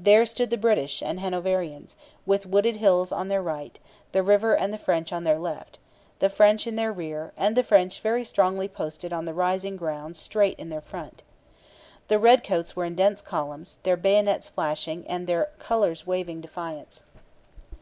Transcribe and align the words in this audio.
There 0.00 0.24
stood 0.24 0.48
the 0.48 0.56
British 0.56 1.02
and 1.02 1.20
Hanoverians, 1.20 1.96
with 2.24 2.46
wooded 2.46 2.76
hills 2.76 3.12
on 3.12 3.28
their 3.28 3.42
right, 3.42 3.78
the 4.12 4.22
river 4.22 4.56
and 4.56 4.72
the 4.72 4.78
French 4.78 5.12
on 5.12 5.24
their 5.24 5.38
left, 5.38 5.78
the 6.18 6.30
French 6.30 6.66
in 6.66 6.76
their 6.76 6.90
rear, 6.94 7.34
and 7.36 7.54
the 7.54 7.62
French 7.62 8.00
very 8.00 8.24
strongly 8.24 8.68
posted 8.68 9.12
on 9.12 9.26
the 9.26 9.34
rising 9.34 9.76
ground 9.76 10.16
straight 10.16 10.58
in 10.58 10.70
their 10.70 10.80
front. 10.80 11.22
The 12.08 12.18
redcoats 12.18 12.74
were 12.74 12.86
in 12.86 12.94
dense 12.94 13.20
columns, 13.20 13.76
their 13.82 13.98
bayonets 13.98 14.48
flashing 14.48 15.06
and 15.08 15.26
their 15.26 15.50
colours 15.58 16.06
waving 16.06 16.40
defiance. 16.40 17.02